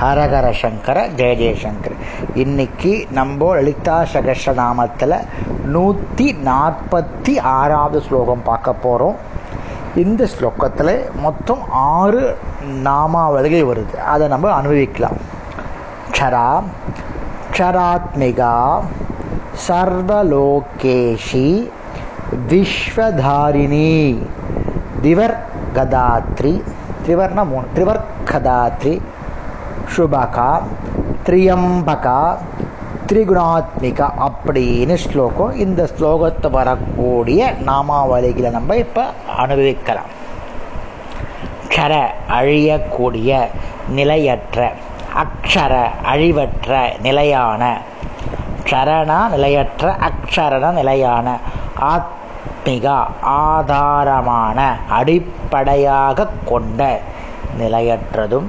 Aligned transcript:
ஹரஹர 0.00 0.46
சங்கர 0.60 1.08
ஜெய 1.08 1.34
ஜெயசங்கர் 1.40 1.94
இன்னைக்கு 2.34 3.06
நம்ம 3.10 3.54
லலிதா 3.54 4.02
சகஸ்ரநாமத்தில் 4.12 5.14
நூற்றி 5.64 6.36
நாற்பத்தி 6.44 7.40
ஆறாவது 7.40 8.00
ஸ்லோகம் 8.00 8.42
பார்க்க 8.42 8.72
போகிறோம் 8.72 9.16
இந்த 9.94 10.28
ஸ்லோகத்தில் 10.34 10.92
மொத்தம் 11.20 11.58
ஆறு 11.70 12.36
நாமாவளிகள் 12.84 13.68
வருது. 13.70 13.96
அதை 13.96 14.28
நம்ம 14.28 14.52
அனுபவிக்கலாம். 14.52 15.16
க்ஷரா 16.12 16.62
க்ஷராத்மிகா 17.56 18.80
சர்வலோகேஷி 19.68 21.48
விஸ்வதாரிணி 22.48 24.22
திவர் 25.02 25.38
கதாத்ரி 25.74 26.62
திவர்னா 27.06 27.44
மூணு 27.48 27.66
திரிவர்கதாத்ரி 27.76 29.00
சுபகா 29.94 30.50
திரியம்பகா 31.26 32.20
திரிகுணாத்மிகா 33.06 34.06
அப்படின்னு 34.26 34.94
ஸ்லோகம் 34.94 35.56
இந்த 35.56 35.88
ஸ்லோகத்தை 35.98 36.50
வரக்கூடிய 36.50 37.54
நாமாவளிகளை 37.66 38.50
நம்ம 38.50 38.76
இப்போ 38.76 39.04
அனுபவிக்கலாம். 39.36 40.10
கர 41.68 42.14
அழியக்கூடிய 42.28 43.30
நிலையற்ற 43.88 44.72
அக்ஷர 45.22 45.74
அழிவற்ற 46.12 46.70
நிலையான 47.02 47.62
சரணா 48.70 49.28
நிலையற்ற 49.28 49.96
அக்ஷரண 50.08 50.72
நிலையான 50.72 51.38
ஆத்மிகா 51.94 52.98
ஆதாரமான 53.22 54.58
அடிப்படையாக 54.88 56.28
கொண்ட 56.44 57.00
நிலையற்றதும் 57.58 58.48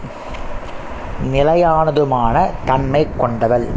நிலையானதுமான 1.23 2.49
தன்மை 2.66 3.07
கொண்டவள். 3.17 3.67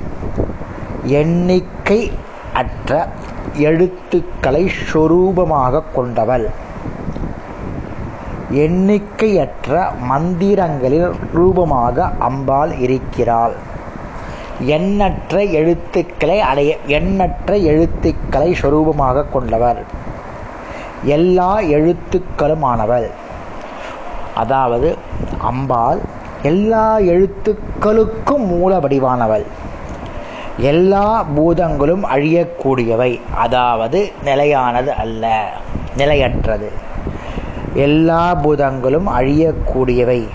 எண்ணிக்கை 1.02 2.12
அற்ற 2.54 3.08
எழுத்துக்களை 3.54 4.70
சொரூபமாக 4.92 5.82
கொண்டவள். 5.94 6.50
எண்ணிக்கையற்ற 8.50 9.88
மந்திரங்களில் 10.10 11.12
ரூபமாக 11.32 12.10
அம்பாள் 12.18 12.78
இருக்கிறாள். 12.78 13.52
எண்ணற்ற 14.58 15.44
எழுத்துக்களை 15.44 16.40
அடைய 16.40 16.76
எண்ணற்ற 16.86 17.56
எழுத்துக்களை 17.56 18.56
சொரூபமாக 18.62 19.24
கொண்டவர். 19.32 19.82
எல்லா 21.02 21.60
எழுத்துக்களுமானவள். 21.60 23.10
அதாவது 24.34 24.96
அம்பாள் 25.38 26.00
எல்லா 26.42 26.98
எழுத்துக்களுக்கும் 26.98 28.46
மூல 28.46 28.78
வடிவானவள். 28.78 29.44
எல்லா 30.56 31.22
பூதங்களும் 31.22 32.04
அழியக்கூடியவை. 32.04 33.20
அதாவது 33.34 34.12
நிலையானது 34.24 34.92
அல்ல 34.92 35.52
நிலையற்றது. 35.96 36.72
எல்லா 37.74 38.34
பூதங்களும் 38.34 39.08
அழியக்கூடியவை. 39.08 40.28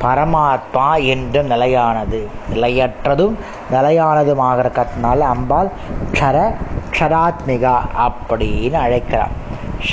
பரமாத்மா 0.00 1.04
என்றும் 1.06 1.46
நிலையானது. 1.46 2.28
நிலையற்றதும் 2.54 3.34
நிலையானதுமாக 3.72 4.62
இருக்கிறதுனால 4.62 5.18
அம்பாள் 5.18 5.70
க்ஷர 6.12 6.54
க்ஷராத்மிகா 6.98 7.78
அப்படின்னு 7.98 8.72
அழைக்கிறார் 8.72 9.30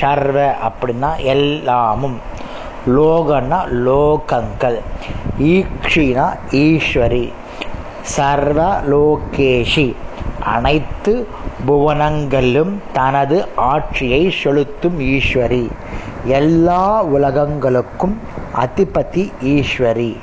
ஷர்வ 0.01 0.51
அப்படின்னா 0.69 1.17
எல்லாமும். 1.17 2.28
லோகன்னா 2.87 3.65
லோகங்கள். 3.65 4.79
ஈக்ஷினா 5.39 6.37
ஈஸ்வரி. 6.51 7.33
சர்வ 8.01 8.81
லோகேஷி. 8.81 9.95
அனைத்து 10.43 11.27
புவனங்களிலும் 11.67 12.71
தனது 12.93 13.47
ஆட்சியை 13.55 14.33
செலுத்தும் 14.43 14.99
ஈஸ்வரி. 14.99 15.69
எல்லா 16.25 17.05
உலகங்களுக்கும் 17.05 18.17
அதிபதி 18.55 19.31
ஈஸ்வரி. 19.43 20.17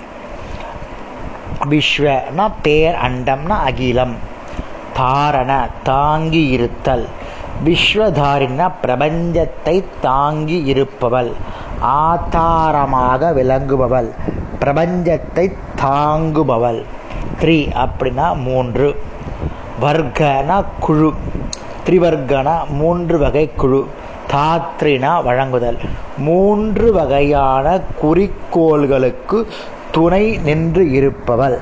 விஸ்வனா 1.71 2.53
பேர் 2.63 2.95
அண்டம்னா 2.95 3.59
அகிலம். 3.67 4.15
தாரண 4.97 5.69
தாங்கி 5.83 6.47
இருத்தல். 6.47 7.07
விஸ்வதாரின்னா 7.65 8.73
பிரபஞ்சத்தை 8.83 9.85
தாங்கி 10.01 10.63
இருப்பவள். 10.65 11.33
ஆதாரமாக 11.87 13.33
விளங்குபவள். 13.33 14.11
பிரபஞ்சத்தை 14.61 15.53
தாங்குபவள். 15.83 16.83
த்ரீ 17.41 17.59
அப்படின்னா 17.75 18.43
மூன்று. 18.43 19.03
வர்க்கனா 19.83 20.65
குழு. 20.81 21.13
திரிவர்க்கனா 21.87 22.69
மூன்று 22.69 23.19
வகை 23.19 23.51
குழு. 23.53 23.87
தாத்ரினா 24.31 25.23
வழங்குதல். 25.23 25.79
மூன்று 26.19 26.93
வகையான 26.93 27.81
குறிக்கோள்களுக்கு 28.03 29.47
துணை 29.93 30.37
நின்று 30.37 30.91
இருப்பவள். 30.91 31.59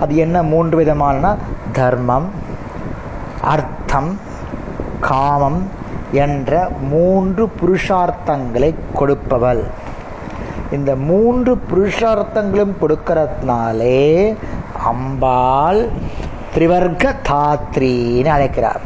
அது 0.00 0.16
என்ன 0.16 0.42
மூன்று 0.42 0.76
விதமான 0.76 1.36
தர்மம் 1.72 2.30
அர்த்தம் 3.40 4.20
காமம் 5.00 5.68
என்ற 6.12 6.68
மூன்று 6.88 7.50
புருஷார்த்தங்களை 7.60 8.74
கொடுப்பவள். 8.94 9.64
இந்த 10.72 10.96
மூன்று 10.96 11.60
புருஷார்த்தங்களும் 11.70 12.74
கொடுக்கறதுனாலே 12.80 14.36
அம்பாள் 14.84 15.88
திரிவர்க்க 16.52 17.14
தாத்ரின்னு 17.28 18.26
அழைக்கிறார். 18.26 18.80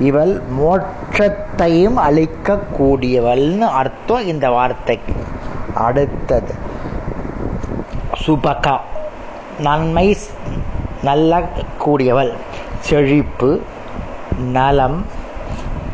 இவள் 0.00 0.42
மோட்சத்தையும் 0.60 1.98
அளிக்கக்கூடியவள்னு 1.98 3.58
அர்த்தம் 3.58 4.26
இந்த 4.26 4.50
வார்த்தைக்கு. 4.50 5.12
அடுத்தது 5.74 6.54
சுபகா 8.26 8.78
நன்மை 9.58 10.16
நல்ல 11.02 11.42
கூடியவள் 11.78 12.32
செழிப்பு 12.80 13.62
நலம் 14.52 15.04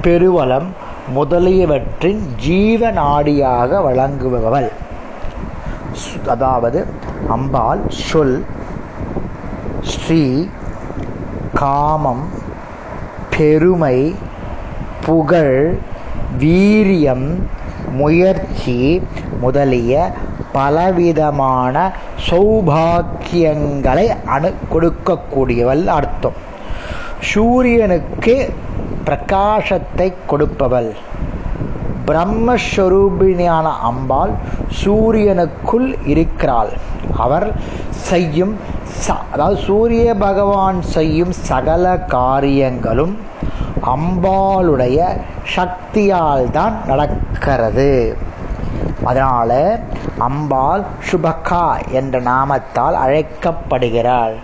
பெருவளம் 0.05 0.69
முதலியவற்றின் 1.17 2.23
ஜீவநாடியாக 2.47 3.81
வழங்குபவள். 3.87 4.71
அதாவது 6.35 6.81
அம்பாள் 7.35 7.83
சொல் 8.09 8.37
ஸ்ரீ 9.93 10.25
காமம் 11.61 12.25
பெருமை 13.37 13.99
புகழ் 15.07 15.59
வீரியம் 16.43 17.27
முயற்சி 18.01 18.79
முதலிய 19.41 19.93
பலவிதமான 20.53 21.75
சௌபாக்கியங்களை 22.29 24.07
அணு 24.35 24.51
கொடுக்கக்கூடியவள் 24.73 25.85
அர்த்தம். 25.99 26.39
சூரியனுக்கு 27.31 28.37
பிரகாசத்தை 29.07 30.09
கொடுப்பவள். 30.31 30.91
பிரம்மஸ்வரூபிணியான 32.07 33.67
அம்பாள் 33.89 34.33
சூரியனுக்குள் 34.81 35.89
இருக்கிறாள். 36.13 36.73
அவர் 37.25 37.47
செய்யும் 38.09 38.55
அதாவது 39.33 39.57
சூரிய 39.67 40.09
பகவான் 40.15 40.79
செய்யும் 40.97 41.33
சகல 41.49 41.85
காரியங்களும் 42.17 43.15
அம்பாளுடைய 43.95 44.99
சக்தியால் 45.55 46.45
தான் 46.51 46.77
நடக்கிறது. 46.87 48.17
அதனால 49.05 49.53
அம்பாள் 50.19 50.85
சுபகா 51.09 51.65
என்ற 51.91 52.21
நாமத்தால் 52.21 52.97
அழைக்கப்படுகிறாள். 53.05 54.35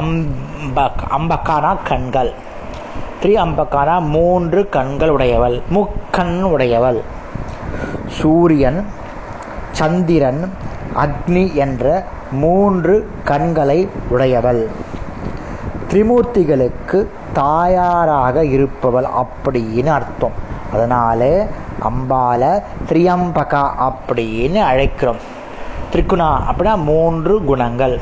அம்பக் 0.00 1.02
அம்பக்கானா 1.18 1.72
கண்கள். 1.90 2.32
த்ரீ 3.22 3.26
அம்பக்கானா 3.26 4.00
மூன்று 4.00 4.68
கண்கள் 4.68 5.08
உடையவள் 5.08 5.62
முக்கண் 5.70 6.42
உடையவள். 6.42 7.00
சூரியன் 8.06 8.86
சந்திரன் 9.72 10.52
அக்னி 10.96 11.54
என்ற 11.54 12.04
மூன்று 12.32 13.10
கண்களை 13.24 13.88
உடையவள். 14.08 14.68
திரிமூர்த்திகளுக்கு 15.90 17.06
தாயாராக 17.32 18.44
இருப்பவள் 18.44 19.04
அப்படின்னு 19.04 19.86
அர்த்தம். 19.86 20.32
அதனால 20.72 21.46
அம்பால 21.80 22.62
திரியம்பகா 22.88 23.68
அப்படின்னு 23.80 24.62
அழைக்கிறோம். 24.62 25.20
திரிகுணா 25.92 26.38
அப்படின்னா 26.50 26.84
மூன்று 26.84 27.44
குணங்கள். 27.44 28.00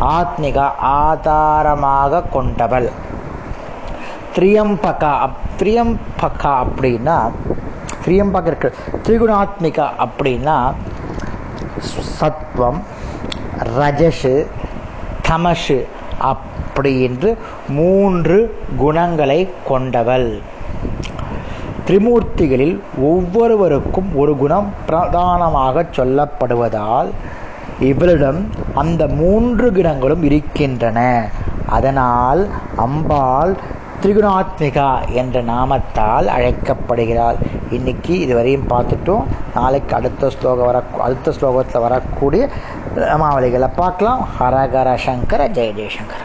ஆத்மிகா 0.00 0.70
ஆதாரமாக 0.80 2.22
கொண்டவள். 2.22 2.90
திரியம்பகா 4.36 5.12
திரியம்பகா 5.58 6.52
அப்படின்னா 6.64 7.18
திரியம்பகா 8.04 8.46
இருக்கு. 8.46 8.70
திரிகுணாத்மிகா 9.04 9.86
அப்படின்னா 10.06 10.56
சத்வம் 12.20 12.80
ரஜஷு 13.78 14.34
தமஷு 15.28 15.78
அப்படி 16.18 16.92
என்று 17.02 17.30
மூன்று 17.68 18.38
குணங்களை 18.76 19.40
கொண்டவள். 19.68 20.28
திரிமூர்த்திகளில் 21.86 22.76
ஒவ்வொருவருக்கும் 23.10 24.10
ஒரு 24.16 24.36
குணம் 24.36 24.68
பிரதானமாக 24.86 25.86
சொல்லப்படுவதால் 25.96 27.10
இவளிடம் 27.80 28.40
அந்த 28.74 29.06
மூன்று 29.06 29.72
குணங்களும் 29.72 30.22
இருக்கின்றன. 30.22 30.98
அதனால் 31.66 32.42
அம்பாள் 32.76 33.54
திரிகுணாத்மிகா 34.02 34.88
என்ற 35.10 35.42
நாமத்தால் 35.42 36.26
அழைக்கப்படுகிறாள். 36.26 37.36
இன்னைக்கு 37.70 38.14
இதுவரையும் 38.26 38.68
பார்த்துட்டோம். 38.70 39.24
நாளைக்கு 39.54 39.96
அடுத்த 39.96 40.30
ஸ்லோகம் 40.30 40.66
வர 40.66 40.82
அடுத்த 40.98 41.30
ஸ்லோகத்தில் 41.30 41.80
வரக்கூடிய 41.80 42.48
நாமாவளிகளை 42.96 43.70
பார்க்கலாம். 43.76 44.28
ஹரஹர 44.40 44.94
சங்கர 44.94 45.48
ஜெய 45.48 45.72
ஜெயசங்கர 45.80 46.22